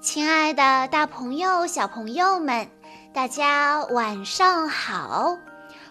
[0.00, 2.68] 亲爱的，大朋友、小朋友们，
[3.12, 5.36] 大家晚上好！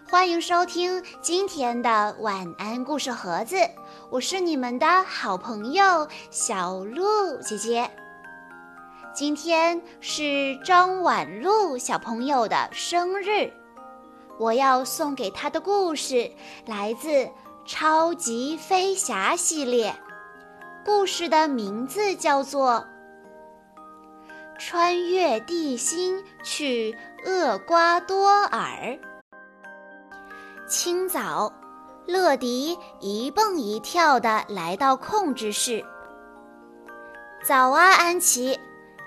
[0.10, 3.58] 欢迎收听今天的晚安故事盒子，
[4.10, 7.04] 我是你们的好朋友小鹿
[7.42, 7.92] 姐姐。
[9.14, 13.52] 今天是张婉露小朋友的生日，
[14.40, 16.32] 我要送给她的故事
[16.66, 17.10] 来自
[17.66, 19.94] 《超级飞侠》系列，
[20.86, 22.88] 故事的名字叫做。
[24.60, 28.98] 穿越地心去厄瓜多尔。
[30.68, 31.52] 清早，
[32.06, 35.86] 乐迪一蹦一跳地来到控制室。
[37.44, 38.60] 早啊，安琪，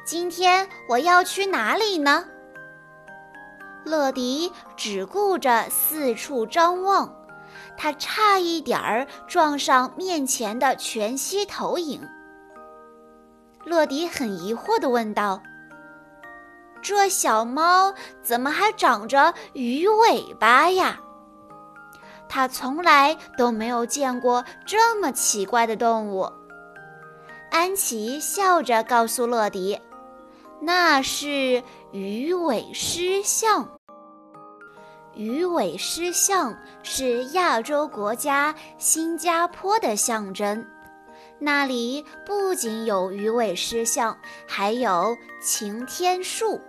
[0.05, 2.25] 今天我要去哪里呢？
[3.85, 7.13] 乐迪只顾着四处张望，
[7.77, 12.09] 他差一点儿撞上面前的全息投影。
[13.65, 15.43] 乐迪很疑惑地问道
[16.81, 20.99] ：“这小猫怎么还长着鱼尾巴呀？
[22.29, 26.33] 它从来都没有见过这么奇怪的动物。”
[27.51, 29.79] 安琪笑着告诉乐迪
[30.63, 33.69] ：“那是鱼尾狮象。
[35.15, 40.65] 鱼尾狮象是亚洲国家新加坡的象征。”
[41.43, 46.61] 那里不仅有鱼尾狮像，还有擎天树。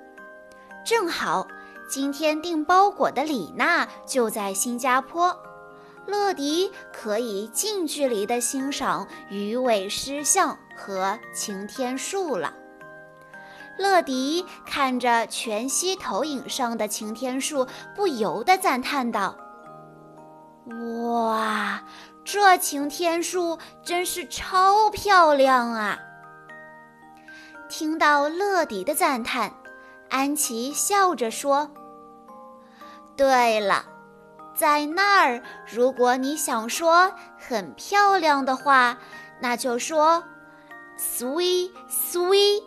[0.85, 1.45] 正好，
[1.89, 5.37] 今天订包裹的李娜就在新加坡，
[6.07, 12.53] 乐迪可以近距离地欣赏鱼尾狮像和擎天树了。
[13.77, 19.35] 乐迪看着全息投影上的擎天树，不由得赞叹道
[21.03, 21.83] ：“哇！”
[22.23, 25.99] 这擎天树真是超漂亮啊！
[27.67, 29.51] 听到乐迪的赞叹，
[30.09, 31.71] 安琪笑着说
[33.17, 33.85] ：“对了，
[34.53, 38.97] 在那儿，如果你想说很漂亮的话，
[39.41, 40.23] 那就说
[40.99, 42.63] ‘sweet sweet’。”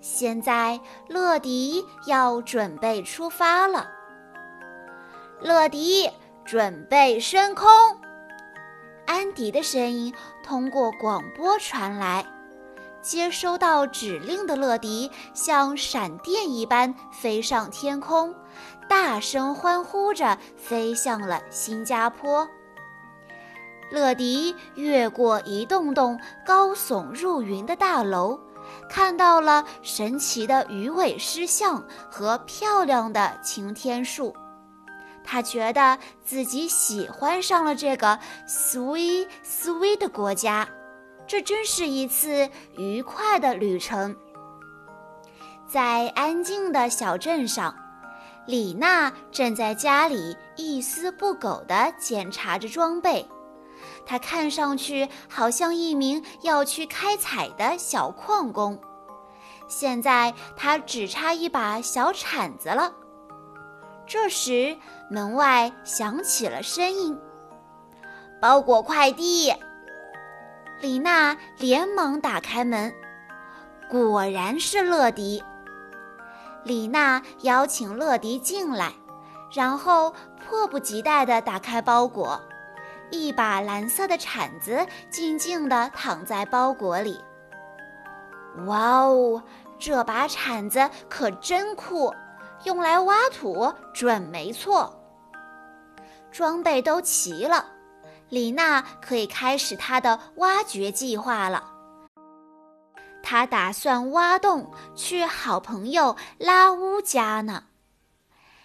[0.00, 0.78] 现在，
[1.08, 3.88] 乐迪要准备出发了。
[5.40, 6.10] 乐迪。
[6.46, 7.66] 准备升空，
[9.04, 10.14] 安迪的声音
[10.44, 12.24] 通过广播传来。
[13.02, 18.32] 接收到指令的乐迪像闪电一般飞上天空，
[18.88, 22.48] 大声欢呼着飞向了新加坡。
[23.90, 28.38] 乐迪越过一栋栋高耸入云的大楼，
[28.88, 34.32] 看到了神奇的鱼尾狮像和漂亮的擎天树。
[35.26, 40.66] 他觉得自己喜欢上了这个 sweet sweet 的国家，
[41.26, 42.48] 这真是一次
[42.78, 44.16] 愉快的旅程。
[45.68, 47.74] 在安静的小镇上，
[48.46, 53.28] 李娜正在家里一丝不苟地检查着装备。
[54.06, 58.80] 她看上去好像一名要去开采的小矿工。
[59.66, 62.92] 现在她只差一把小铲子了。
[64.06, 64.76] 这时，
[65.10, 67.18] 门外响起了声音
[68.40, 69.52] ：“包裹快递。”
[70.80, 72.94] 李娜连忙打开门，
[73.88, 75.42] 果然是乐迪。
[76.64, 78.92] 李娜邀请乐迪进来，
[79.52, 80.14] 然后
[80.44, 82.40] 迫不及待地打开包裹，
[83.10, 87.20] 一把蓝色的铲子静静地躺在包裹里。
[88.66, 89.42] 哇哦，
[89.78, 92.14] 这把铲子可真酷！
[92.64, 94.92] 用来挖土准没错。
[96.32, 97.64] 装备都齐了，
[98.28, 101.72] 李娜可以开始她的挖掘计划了。
[103.22, 107.64] 她打算挖洞去好朋友拉乌家呢。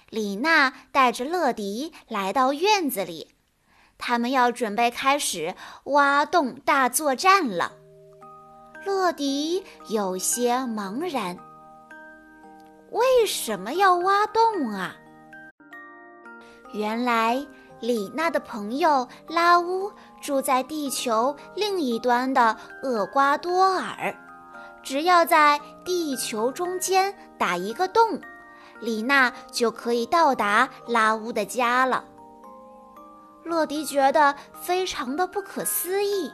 [0.10, 3.30] 李娜带着乐迪来到院子里，
[3.98, 7.72] 他们要准备开始挖洞大作战了。
[8.86, 11.38] 乐迪有些茫然。
[12.92, 14.94] 为什么要挖洞啊？
[16.74, 17.46] 原来
[17.80, 19.90] 李娜的朋友拉乌
[20.22, 24.14] 住在地球另一端的厄瓜多尔，
[24.84, 28.20] 只要在地球中间打一个洞，
[28.82, 32.04] 李娜就可以到达拉乌的家了。
[33.46, 36.30] 乐迪觉得非常的不可思议。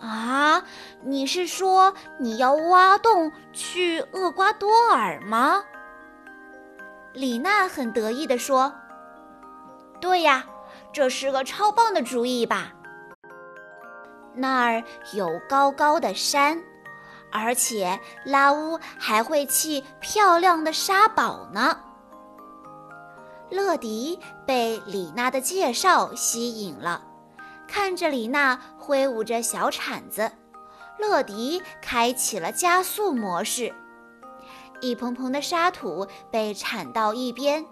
[0.00, 0.62] 啊，
[1.02, 5.64] 你是说你要挖洞去厄瓜多尔吗？
[7.12, 8.72] 李娜很得意地说
[10.00, 10.44] ：“对呀，
[10.92, 12.72] 这是个超棒的主意吧？
[14.34, 14.84] 那儿
[15.14, 16.62] 有高高的山，
[17.32, 21.80] 而且拉乌还会砌漂亮的沙堡呢。
[23.48, 27.02] 乐迪被李娜的介绍吸引了，
[27.66, 30.30] 看着李娜挥舞着小铲子，
[30.96, 33.74] 乐迪开启了加速模式。
[34.80, 37.66] 一蓬蓬的沙土被铲到一边，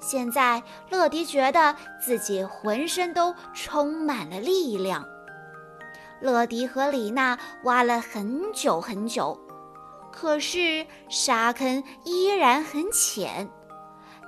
[0.00, 5.02] 现在乐迪觉得自己浑身都充满了力量。
[6.20, 9.40] 乐迪和李娜挖了很久很久，
[10.12, 13.48] 可是沙坑依然很浅，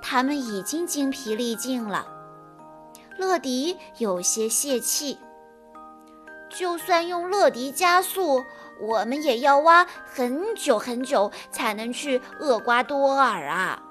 [0.01, 2.07] 他们已经精疲力尽了。
[3.19, 5.17] 乐迪有些泄气，
[6.49, 8.43] 就算用乐迪加速，
[8.79, 13.81] 我们也要挖很久很久才能去厄瓜多尔啊！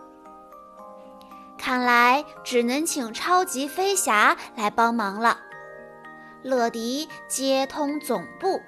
[1.58, 5.38] 看来只能请超级飞侠来帮忙了。
[6.42, 8.60] 乐迪接通总部，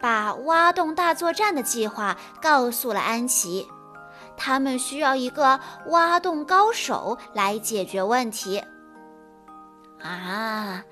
[0.00, 3.66] 把挖洞大作战的计划告诉了安琪。
[4.36, 8.62] 他们需要一个挖洞高手来解决问题。
[10.00, 10.84] 啊，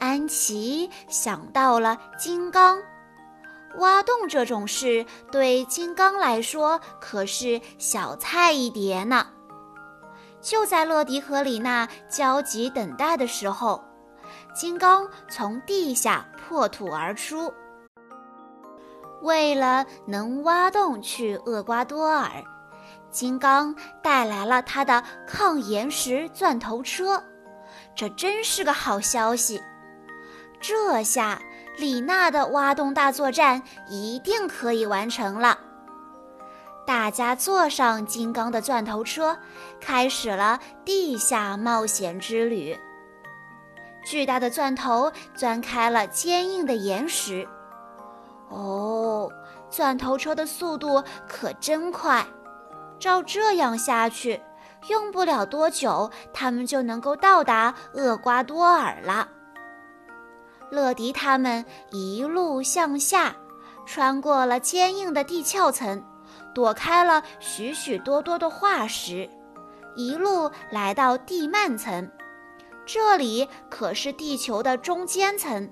[0.00, 2.82] 安琪想到了金刚。
[3.78, 9.24] 挖洞这种事对金刚来说可是小菜一碟呢。
[10.40, 13.84] 就在乐迪和李娜焦急等待的时候。
[14.54, 17.52] 金刚从地下破土而出，
[19.22, 22.28] 为了能挖洞去厄瓜多尔，
[23.10, 27.22] 金刚带来了他的抗岩石钻头车，
[27.94, 29.62] 这真是个好消息。
[30.60, 31.40] 这下
[31.78, 35.58] 李娜的挖洞大作战一定可以完成了。
[36.86, 39.38] 大家坐上金刚的钻头车，
[39.80, 42.78] 开始了地下冒险之旅。
[44.04, 47.46] 巨大的钻头钻开了坚硬的岩石。
[48.48, 49.30] 哦，
[49.70, 52.26] 钻头车的速度可真快！
[52.98, 54.42] 照这样下去，
[54.88, 59.28] 用不了多久，他们就能够到达厄瓜多尔了。
[60.70, 63.34] 乐迪他们一路向下，
[63.84, 66.02] 穿过了坚硬的地壳层，
[66.54, 69.28] 躲开了许许多多的化石，
[69.96, 72.10] 一路来到地幔层。
[72.86, 75.70] 这里可是地球的中间层，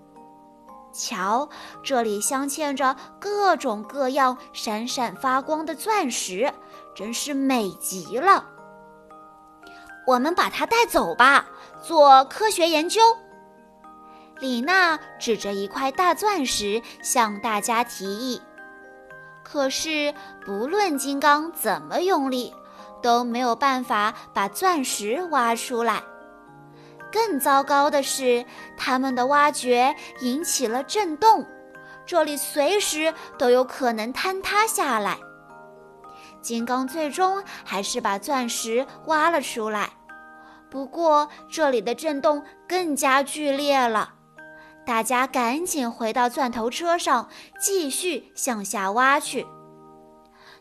[0.93, 1.49] 瞧，
[1.83, 6.53] 这里镶嵌着各种各样闪闪发光的钻石，
[6.95, 8.45] 真是美极了。
[10.07, 11.47] 我们把它带走吧，
[11.83, 13.01] 做科学研究。
[14.41, 18.41] 李娜指着一块大钻石向大家提议，
[19.43, 20.15] 可是
[20.45, 22.55] 不论金刚怎么用力，
[23.03, 26.03] 都没有办法把钻石挖出来。
[27.11, 28.45] 更糟糕的是，
[28.77, 31.45] 他们的挖掘引起了震动，
[32.07, 35.19] 这里随时都有可能坍塌下来。
[36.41, 39.91] 金刚最终还是把钻石挖了出来，
[40.71, 44.15] 不过这里的震动更加剧烈了。
[44.89, 47.29] 大家赶紧回到钻头车上，
[47.61, 49.47] 继续向下挖去。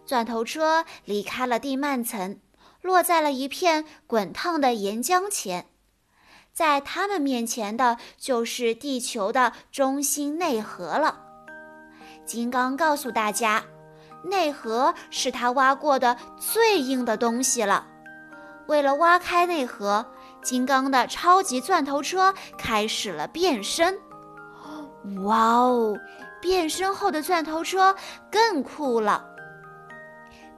[0.05, 2.37] 钻头车离开了地幔层，
[2.81, 5.67] 落在了一片滚烫的岩浆前。
[6.51, 11.21] 在他们面前的就是地球的中心内核了。
[12.25, 13.63] 金刚告诉大家，
[14.25, 17.87] 内核是他挖过的最硬的东西了。
[18.67, 20.05] 为了挖开内核，
[20.43, 23.97] 金刚的超级钻头车开始了变身。
[25.23, 25.97] 哇哦！
[26.41, 27.95] 变身后的钻头车
[28.31, 29.25] 更酷了。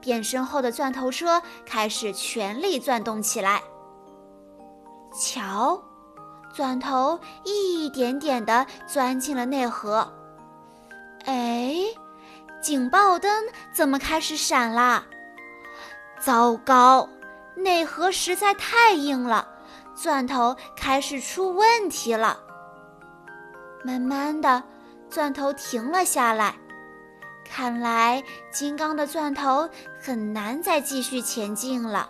[0.00, 3.62] 变身后的钻头车开始全力钻动起来。
[5.12, 5.82] 瞧。
[6.52, 10.12] 钻头一点点地钻进了内核。
[11.24, 11.76] 哎，
[12.60, 15.04] 警报灯怎么开始闪啦？
[16.18, 17.08] 糟糕，
[17.54, 19.46] 内核实在太硬了，
[19.94, 22.36] 钻头开始出问题了。
[23.82, 24.62] 慢慢的，
[25.08, 26.54] 钻头停了下来。
[27.44, 28.22] 看来
[28.52, 29.68] 金刚的钻头
[30.00, 32.08] 很难再继续前进了。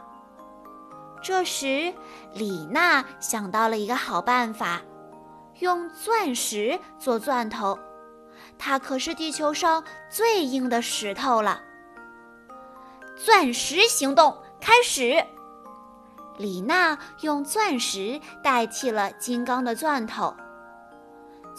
[1.22, 1.92] 这时，
[2.34, 4.80] 李娜想到了一个好办法，
[5.60, 7.78] 用钻石做钻头。
[8.58, 11.62] 它可是地球上最硬的石头了。
[13.16, 15.24] 钻石行动开始！
[16.36, 20.34] 李娜用钻石代替了金刚的钻头。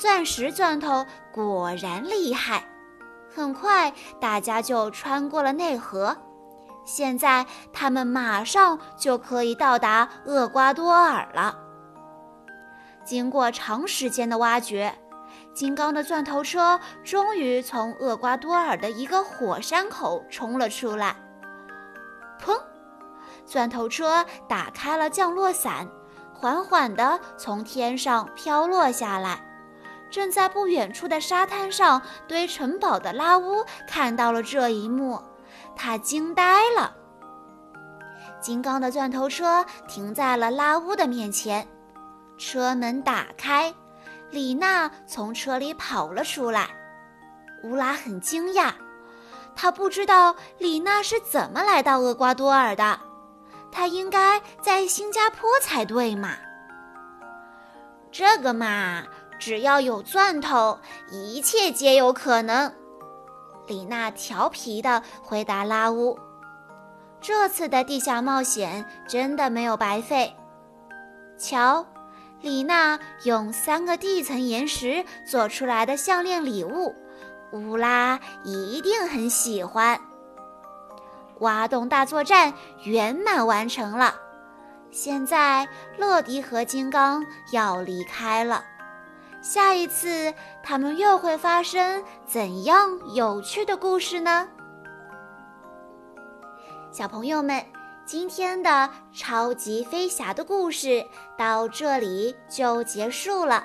[0.01, 2.63] 钻石钻头果然厉害，
[3.31, 6.17] 很快大家就穿过了内核。
[6.83, 11.55] 现在他们马上就可以到达厄瓜多尔了。
[13.05, 14.91] 经过长时间的挖掘，
[15.53, 21.15] 金刚的钻头车终于从厄瓜多尔的一个火山口冲了出来。
[22.43, 22.59] 砰！
[23.45, 25.87] 钻头车打开了降落伞，
[26.33, 29.45] 缓缓地从天上飘落下来。
[30.11, 35.19] 正在不远处的沙滩上堆城堡的拉乌看到了这一幕，
[35.75, 36.93] 他惊呆了。
[38.41, 41.65] 金刚的钻头车停在了拉乌的面前，
[42.37, 43.73] 车门打开。
[44.29, 46.69] 李娜从车里跑了出来，
[47.63, 48.71] 乌拉很惊讶，
[49.55, 52.97] 他不知道李娜是怎么来到厄瓜多尔的，
[53.71, 56.35] 她应该在新加坡才对嘛。
[58.09, 59.03] 这个嘛，
[59.41, 60.77] 只要有钻头，
[61.09, 62.71] 一切皆有可能。
[63.65, 66.17] 李娜调皮地回答拉乌
[67.19, 70.35] ：“这次的地下冒险真的没有白费，
[71.39, 71.85] 瞧。”
[72.41, 76.95] 李娜用三个地层岩石做出来的项链礼物，
[77.51, 79.99] 乌拉一定很喜欢。
[81.39, 84.15] 挖洞大作战圆满完成了，
[84.89, 85.67] 现在
[85.97, 88.65] 乐迪和金刚要离开了。
[89.41, 90.33] 下一次
[90.63, 94.47] 他们又会发生怎样有趣的故事呢？
[96.91, 97.63] 小朋友们。
[98.03, 101.05] 今天的超级飞侠的故事
[101.37, 103.63] 到这里就结束了。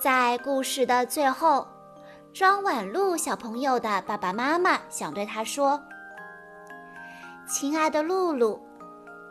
[0.00, 1.68] 在故事的最后，
[2.32, 5.80] 张婉露小朋友的爸爸妈妈想对他说
[7.46, 8.58] ：“亲爱的露露，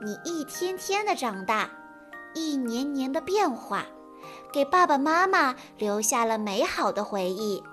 [0.02, 1.70] 你一天天的长大，
[2.34, 3.84] 一年年的变化，
[4.52, 7.64] 给爸爸妈妈留下了美好的回忆。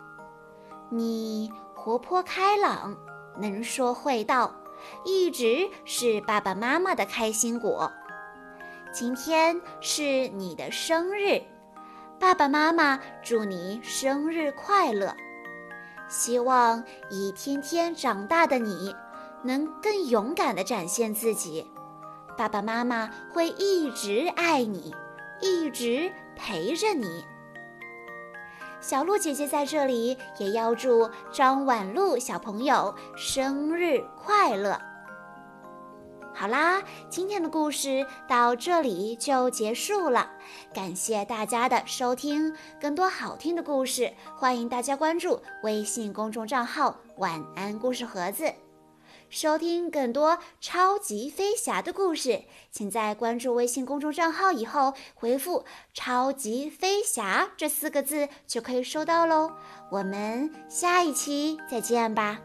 [0.90, 2.96] 你活泼开朗，
[3.38, 4.54] 能说会道。”
[5.02, 7.90] 一直是爸爸妈妈的开心果。
[8.92, 11.40] 今天是你的生日，
[12.20, 15.14] 爸爸妈妈祝你生日快乐。
[16.06, 18.94] 希望一天天长大的你，
[19.42, 21.66] 能更勇敢地展现自己。
[22.36, 24.94] 爸爸妈妈会一直爱你，
[25.40, 27.24] 一直陪着你。
[28.80, 34.78] 小鹿姐姐在这里也要祝张婉露小朋友生日快乐。
[36.36, 40.28] 好啦，今天的故事到这里就结束了，
[40.74, 42.52] 感谢大家的收听。
[42.80, 48.52] 更多好听的故事，欢迎大家关注微信公众账号“晚安故事盒子”。
[49.34, 59.50] 收听更多超级飞侠的故事，请在关注微信公众账号以后回复“超级飞侠”这四个字就可以收到喽。
[59.90, 62.38] 我们下一期再见吧。